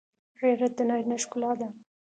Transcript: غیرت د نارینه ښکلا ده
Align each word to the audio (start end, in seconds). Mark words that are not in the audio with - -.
غیرت 0.39 0.71
د 0.75 0.79
نارینه 0.89 1.17
ښکلا 1.23 1.51
ده 1.59 1.67